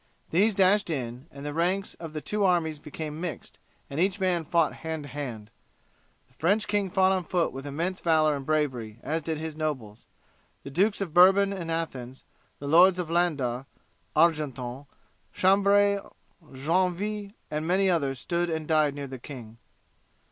[0.31, 4.45] These dashed in, and the ranks of the two armies became mixed, and each man
[4.45, 5.51] fought hand to hand.
[6.27, 10.07] The French king fought on foot with immense valour and bravery, as did his nobles.
[10.63, 12.23] The Dukes of Bourbon and Athens,
[12.57, 13.65] the Lords of Landas,
[14.15, 14.87] Argenton,
[15.33, 15.99] Chambery,
[16.51, 19.59] Joinville, and many others stood and died near the king.